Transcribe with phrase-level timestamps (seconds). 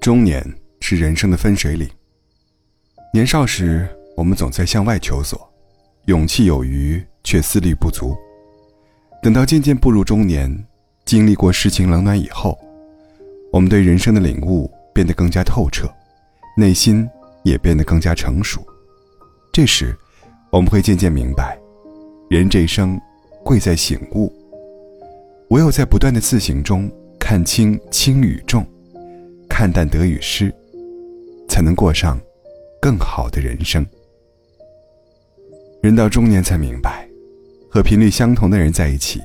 [0.00, 0.42] 中年
[0.80, 1.88] 是人生的分水岭。
[3.12, 3.86] 年少时，
[4.16, 5.48] 我们总在向外求索，
[6.06, 8.16] 勇气有余，却思虑不足。
[9.22, 10.64] 等到渐渐步入中年，
[11.04, 12.58] 经历过世情冷暖以后，
[13.52, 15.86] 我们对人生的领悟变得更加透彻，
[16.56, 17.08] 内心
[17.42, 18.64] 也变得更加成熟。
[19.52, 19.94] 这时，
[20.50, 21.58] 我们会渐渐明白，
[22.30, 22.98] 人这一生，
[23.44, 24.32] 贵在醒悟。
[25.50, 28.66] 唯有在不断的自省中，看清轻与重。
[29.60, 30.50] 看淡得与失，
[31.46, 32.18] 才能过上
[32.80, 33.84] 更好的人生。
[35.82, 37.06] 人到中年才明白，
[37.70, 39.20] 和频率相同的人在一起，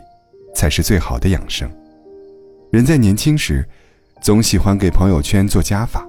[0.53, 1.71] 才是最好的养生。
[2.69, 3.65] 人在年轻时，
[4.21, 6.05] 总喜欢给朋友圈做加法，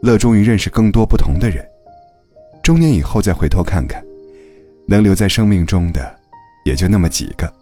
[0.00, 1.62] 乐衷于认识更多不同的人。
[2.62, 4.02] 中年以后再回头看看，
[4.86, 6.18] 能留在生命中的，
[6.64, 7.52] 也就那么几个。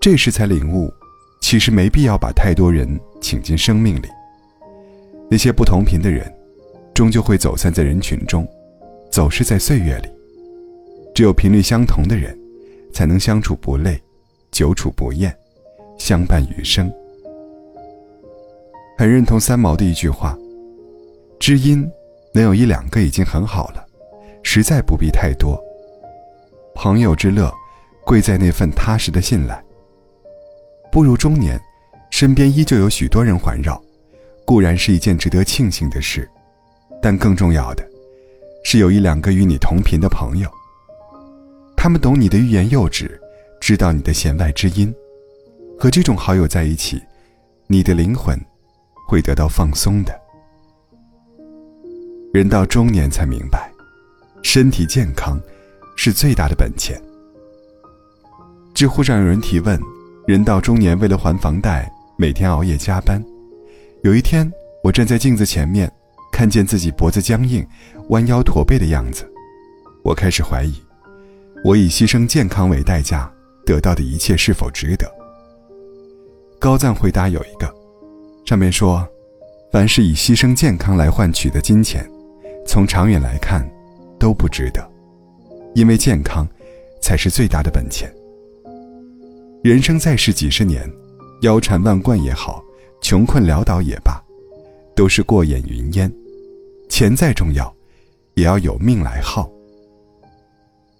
[0.00, 0.92] 这时才领悟，
[1.40, 4.08] 其实没必要把太多人请进生命里。
[5.34, 6.32] 那些不同频的人，
[6.94, 8.46] 终究会走散在人群中，
[9.10, 10.08] 走失在岁月里。
[11.12, 12.38] 只有频率相同的人，
[12.92, 14.00] 才能相处不累，
[14.52, 15.36] 久处不厌，
[15.98, 16.88] 相伴余生。
[18.96, 20.38] 很认同三毛的一句话
[21.40, 21.84] ：“知音
[22.32, 23.84] 能有一两个已经很好了，
[24.44, 25.60] 实在不必太多。
[26.76, 27.52] 朋友之乐，
[28.06, 29.60] 贵在那份踏实的信赖。”
[30.92, 31.60] 步入中年，
[32.08, 33.82] 身边依旧有许多人环绕。
[34.44, 36.28] 固然是一件值得庆幸的事，
[37.00, 37.88] 但更重要的，
[38.64, 40.50] 是有一两个与你同频的朋友。
[41.76, 43.20] 他们懂你的欲言又止，
[43.60, 44.94] 知道你的弦外之音。
[45.78, 47.02] 和这种好友在一起，
[47.66, 48.38] 你的灵魂
[49.08, 50.18] 会得到放松的。
[52.32, 53.70] 人到中年才明白，
[54.42, 55.40] 身体健康
[55.96, 57.00] 是最大的本钱。
[58.72, 59.80] 知乎上有人提问：
[60.26, 63.22] 人到中年为了还房贷，每天熬夜加班。
[64.04, 64.52] 有一天，
[64.82, 65.90] 我站在镜子前面，
[66.30, 67.66] 看见自己脖子僵硬、
[68.10, 69.26] 弯腰驼背的样子，
[70.02, 70.74] 我开始怀疑，
[71.64, 73.32] 我以牺牲健康为代价
[73.64, 75.10] 得到的一切是否值得？
[76.58, 77.66] 高赞回答有一个，
[78.44, 79.08] 上面说，
[79.72, 82.06] 凡是以牺牲健康来换取的金钱，
[82.66, 83.66] 从长远来看，
[84.18, 84.86] 都不值得，
[85.74, 86.46] 因为健康，
[87.00, 88.14] 才是最大的本钱。
[89.62, 90.86] 人生在世几十年，
[91.40, 92.62] 腰缠万贯也好。
[93.04, 94.18] 穷困潦倒也罢，
[94.96, 96.10] 都是过眼云烟。
[96.88, 97.70] 钱再重要，
[98.32, 99.46] 也要有命来耗。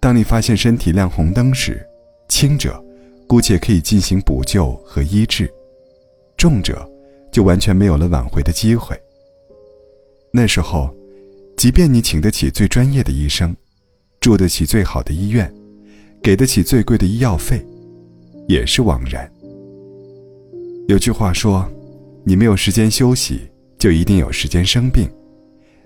[0.00, 1.82] 当你发现身体亮红灯时，
[2.28, 2.78] 轻者
[3.26, 5.50] 姑且可以进行补救和医治，
[6.36, 6.86] 重者
[7.32, 8.94] 就完全没有了挽回的机会。
[10.30, 10.94] 那时候，
[11.56, 13.56] 即便你请得起最专业的医生，
[14.20, 15.50] 住得起最好的医院，
[16.22, 17.64] 给得起最贵的医药费，
[18.46, 19.26] 也是枉然。
[20.86, 21.66] 有句话说。
[22.26, 25.06] 你没有时间休息，就一定有时间生病。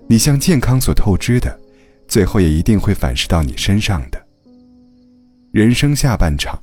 [0.07, 1.59] 你向健康所透支的，
[2.07, 4.25] 最后也一定会反噬到你身上的。
[5.51, 6.57] 人生下半场，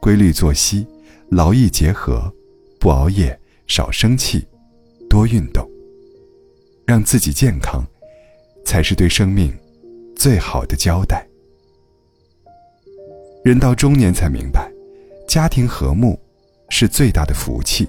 [0.00, 0.84] 规律作息，
[1.30, 2.32] 劳逸结合，
[2.80, 3.38] 不熬夜，
[3.68, 4.44] 少生气，
[5.08, 5.64] 多运动，
[6.84, 7.84] 让自己健康，
[8.64, 9.56] 才是对生命
[10.16, 11.24] 最好的交代。
[13.44, 14.68] 人到中年才明白，
[15.28, 16.18] 家庭和睦
[16.68, 17.88] 是最大的福气。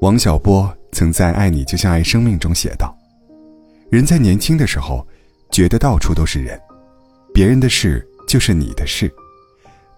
[0.00, 2.96] 王小波曾在《爱你就像爱生命》中写道
[3.92, 5.06] ：“人在年轻的时候，
[5.50, 6.58] 觉得到处都是人，
[7.34, 9.10] 别人的事就是你的事；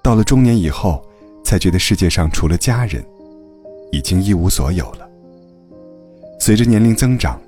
[0.03, 1.09] 到了中年以后，
[1.45, 3.01] 才觉得世界上除了家人，
[3.93, 5.09] 已经一无所有了。
[6.41, 7.41] 随着年龄增长，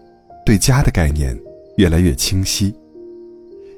[0.47, 1.37] 对家的概念
[1.77, 2.73] 越来越清晰。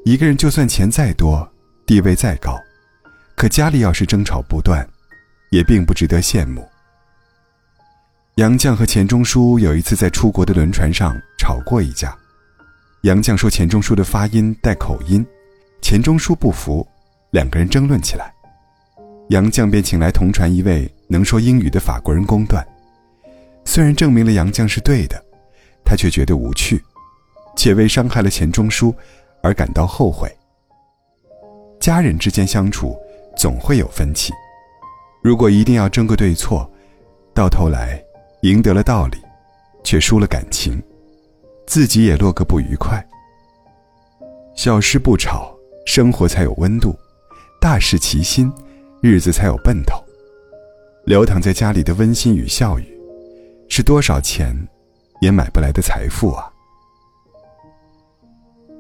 [0.05, 1.49] 一个人就算钱再多，
[1.87, 2.55] 地位再高，
[3.39, 4.87] 可家里要是争吵不断，
[5.51, 6.63] 也并不值得羡慕。”
[8.37, 12.15] 杨绛和钱钟书有一次在出国的轮船上吵过一架，
[13.05, 15.27] 杨绛说钱钟书的发音带口音，
[15.81, 16.87] 钱钟书不服，
[17.31, 18.31] 两个人争论起来，
[19.31, 22.63] 杨绛便请来同船一位能说英语的法国人公断。
[23.65, 25.19] 虽然证明了杨绛是对的，
[25.83, 26.79] 他却觉得无趣，
[27.57, 28.95] 且为伤害了钱钟书
[29.43, 30.31] 而感到后悔。
[31.81, 32.95] 家人之间相处
[33.35, 34.31] 总会有分歧，
[35.23, 36.71] 如果一定要争个对错，
[37.33, 37.99] 到头来。
[38.43, 39.19] 赢得了道理，
[39.83, 40.83] 却输了感情，
[41.67, 43.05] 自己也落个不愉快。
[44.55, 45.55] 小事不吵，
[45.87, 46.91] 生活才有温度；
[47.61, 48.53] 大事齐心，
[49.01, 50.03] 日子才有奔头。
[51.05, 53.01] 流淌在家里的温馨与笑语，
[53.69, 54.57] 是多少钱
[55.21, 56.51] 也买不来的财富啊！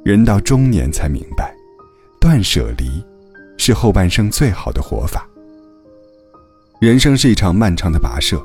[0.04, 1.54] 人到中年才明白，
[2.20, 3.04] 断舍离
[3.58, 5.26] 是后半生最好的活法。
[6.80, 8.40] 人生是一场漫长的跋涉。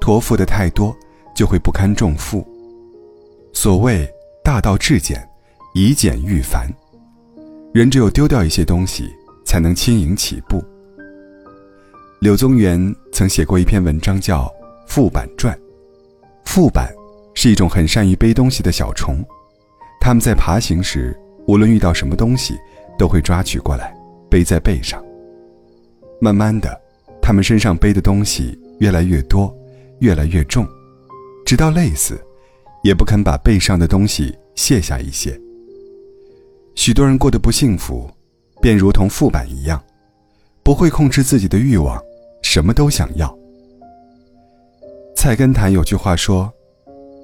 [0.00, 0.96] 托付的太多，
[1.34, 2.46] 就会不堪重负。
[3.52, 4.08] 所谓
[4.44, 5.28] 大道至简，
[5.74, 6.68] 以简驭繁。
[7.72, 9.10] 人只有丢掉一些东西，
[9.44, 10.62] 才能轻盈起步。
[12.20, 14.44] 柳宗元曾写过一篇文章，叫
[14.86, 15.54] 《副板传》。
[16.44, 16.92] 副板
[17.34, 19.24] 是一种很善于背东西的小虫，
[20.00, 21.16] 它们在爬行时，
[21.46, 22.56] 无论遇到什么东西，
[22.98, 23.94] 都会抓取过来，
[24.30, 25.04] 背在背上。
[26.20, 26.80] 慢慢的，
[27.20, 29.54] 它们身上背的东西越来越多，
[30.00, 30.66] 越来越重，
[31.44, 32.20] 直到累死，
[32.82, 35.38] 也不肯把背上的东西卸下一些。
[36.74, 38.08] 许多人过得不幸福，
[38.60, 39.82] 便如同副板一样，
[40.62, 42.00] 不会控制自己的欲望，
[42.42, 43.36] 什么都想要。
[45.16, 46.52] 菜根谭有句话说：“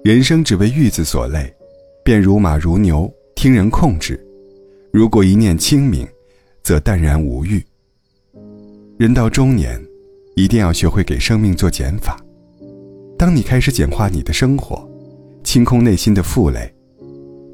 [0.03, 1.55] 人生只为欲字所累，
[2.03, 4.20] 便如马如牛，听人控制。
[4.93, 6.06] 如果一念清明，
[6.65, 7.65] 则淡然无欲。”
[8.99, 9.81] 人到中年，
[10.35, 12.19] 一定要学会给生命做减法。
[13.17, 14.89] 当你开始简化你的生活，
[15.45, 16.73] 清空内心的负累，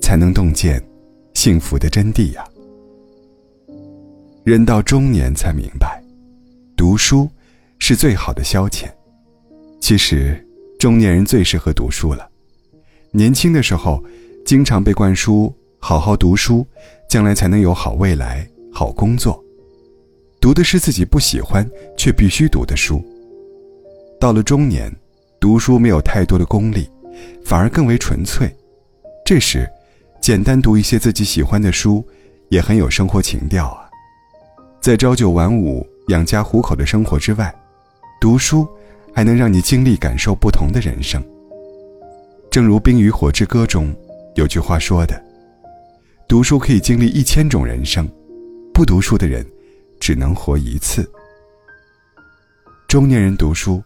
[0.01, 0.83] 才能洞见。
[1.35, 2.45] 幸福的真谛呀！
[4.45, 6.03] 人到中年才明白，
[6.77, 7.31] 读书
[7.79, 8.91] 是最好的消遣。
[9.81, 10.45] 其实，
[10.79, 12.29] 中年人最适合读书了。
[13.13, 14.03] 年轻的时候，
[14.45, 16.67] 经常被灌输“好好读书，
[17.09, 19.43] 将来才能有好未来、好工作”，
[20.41, 21.67] 读的是自己不喜欢
[21.97, 23.03] 却必须读的书。
[24.19, 24.95] 到了中年，
[25.41, 26.87] 读书没有太多的功利，
[27.43, 28.55] 反而更为纯粹。
[29.25, 29.67] 这时，
[30.21, 32.07] 简单读一些自己喜欢的书，
[32.51, 33.89] 也很有生活情调啊。
[34.83, 37.55] 在朝九晚五养家糊口的生活之外，
[38.21, 38.69] 读书
[39.15, 41.25] 还能让你经历感受不同的人生。
[42.51, 43.95] 正如《冰与火之歌》中
[44.35, 45.19] 有句话说的
[46.29, 48.07] ：“读书可以经历一千种人生，
[48.75, 49.47] 不读书的人
[50.01, 51.11] 只能活一次。”
[52.89, 53.83] 中年人读书，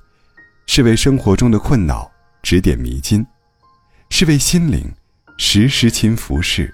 [0.66, 2.10] 是为生活中的困恼
[2.42, 3.26] 指点迷津，
[4.10, 4.92] 是为心灵。
[5.36, 6.72] 时时勤拂拭，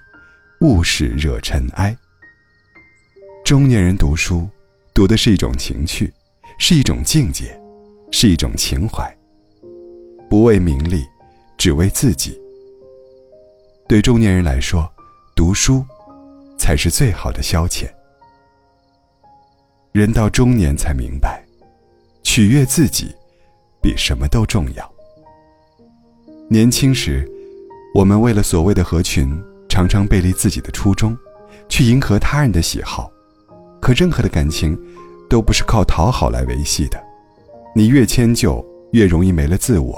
[0.59, 1.97] 勿使惹尘埃。
[3.43, 4.47] 中年人读书，
[4.93, 6.13] 读的是一种情趣，
[6.59, 7.59] 是一种境界，
[8.11, 9.11] 是一种情怀。
[10.29, 11.03] 不为名利，
[11.57, 12.39] 只为自己。
[13.87, 14.87] 对中年人来说，
[15.35, 15.83] 读书
[16.55, 17.89] 才是最好的消遣。
[19.91, 21.43] 人到中年才明白，
[22.21, 23.11] 取悦自己
[23.81, 24.93] 比什么都重要。
[26.49, 27.29] 年轻时。
[27.93, 29.37] 我们为了所谓的合群，
[29.67, 31.13] 常常背离自己的初衷，
[31.67, 33.11] 去迎合他人的喜好。
[33.81, 34.79] 可任何的感情，
[35.29, 36.97] 都不是靠讨好来维系的。
[37.75, 39.95] 你越迁就，越容易没了自我；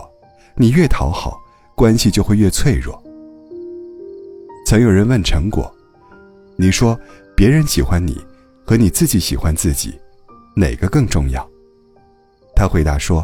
[0.56, 1.40] 你越讨好，
[1.76, 3.00] 关系就会越脆弱。
[4.66, 5.72] 曾有人问陈果
[6.58, 7.00] ：“你说
[7.36, 8.20] 别人喜欢你，
[8.66, 9.94] 和你自己喜欢自己，
[10.56, 11.48] 哪个更重要？”
[12.58, 13.24] 他回答说：“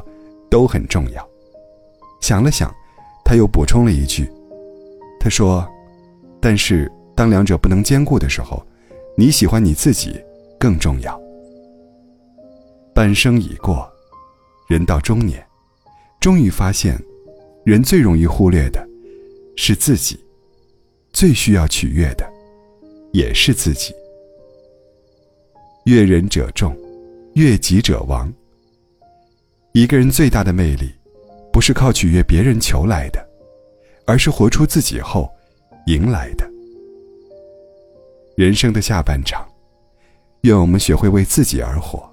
[0.50, 1.28] 都很重要。”
[2.22, 2.74] 想了想，
[3.24, 4.30] 他又补充了一句。
[5.20, 5.68] 他说
[6.42, 8.66] ：“但是当两者不能兼顾的时候，
[9.18, 10.20] 你喜欢你自己
[10.60, 11.20] 更重要。
[12.94, 13.90] 半生已过，
[14.68, 15.46] 人到中年，
[16.20, 17.02] 终于发现，
[17.64, 18.86] 人最容易忽略的，
[19.56, 20.18] 是自己；
[21.14, 22.30] 最需要取悦的，
[23.14, 23.94] 也是自己。
[25.86, 26.78] 悦人者众，
[27.36, 28.32] 悦己者亡。
[29.72, 30.92] 一个人最大的魅力，
[31.52, 33.26] 不是靠取悦别人求来的。”
[34.06, 35.32] 而是活出自己后，
[35.86, 36.44] 迎来的
[38.36, 39.48] 人生的下半场。
[40.42, 42.10] 愿我们学会为自己而活，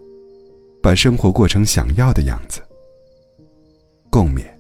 [0.83, 2.61] 把生活过成想要的样子。
[4.11, 4.56] 共勉。